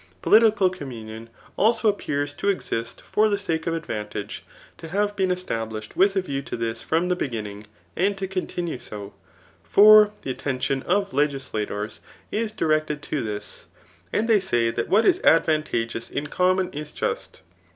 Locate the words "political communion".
0.23-1.29